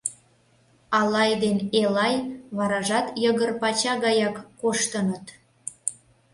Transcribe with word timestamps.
Алай 0.99 1.31
ден 1.43 1.57
Элай 1.81 2.15
варажат 2.57 3.07
йыгыр 3.23 3.51
пача 3.61 3.93
гаяк 4.03 4.35
коштыныт. 4.61 5.25